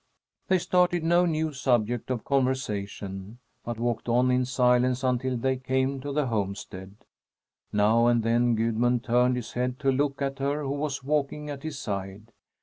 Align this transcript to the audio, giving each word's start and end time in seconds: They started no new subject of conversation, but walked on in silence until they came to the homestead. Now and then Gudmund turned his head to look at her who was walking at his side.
They 0.47 0.57
started 0.57 1.03
no 1.03 1.27
new 1.27 1.53
subject 1.53 2.09
of 2.09 2.25
conversation, 2.25 3.37
but 3.63 3.77
walked 3.79 4.09
on 4.09 4.31
in 4.31 4.45
silence 4.45 5.03
until 5.03 5.37
they 5.37 5.57
came 5.57 6.01
to 6.01 6.11
the 6.11 6.25
homestead. 6.25 6.95
Now 7.71 8.07
and 8.07 8.23
then 8.23 8.55
Gudmund 8.55 9.03
turned 9.03 9.35
his 9.35 9.51
head 9.51 9.77
to 9.81 9.91
look 9.91 10.19
at 10.19 10.39
her 10.39 10.63
who 10.63 10.71
was 10.73 11.03
walking 11.03 11.51
at 11.51 11.61
his 11.61 11.77
side. 11.77 12.31